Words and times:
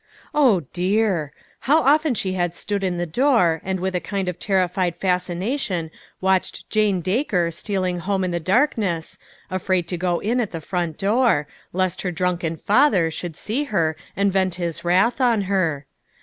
Oh, 0.33 0.61
dear! 0.73 1.31
how 1.69 1.81
often 1.81 2.15
she 2.15 2.33
had 2.33 2.55
stood 2.55 2.83
in 2.83 2.97
the 2.97 3.05
door, 3.05 3.61
and 3.63 3.79
with 3.79 3.93
a 3.93 3.99
kind 3.99 4.27
of 4.27 4.39
terrified 4.39 4.95
fascination 4.95 5.91
watched 6.19 6.67
Jane 6.71 7.01
Daker 7.01 7.51
stealing 7.51 7.99
home 7.99 8.23
in 8.23 8.31
the 8.31 8.39
darkness, 8.39 9.19
afraid 9.51 9.87
to 9.89 9.97
go 9.97 10.17
in 10.17 10.39
at 10.39 10.49
the 10.49 10.59
front 10.59 10.97
door, 10.97 11.45
lest 11.71 12.01
her 12.01 12.09
drunken 12.09 12.55
father 12.55 13.11
should 13.11 13.35
see 13.35 13.65
her 13.65 13.95
and 14.15 14.33
vent 14.33 14.55
his 14.55 14.83
wrath 14.83 15.21
on 15.21 15.41
her. 15.41 15.85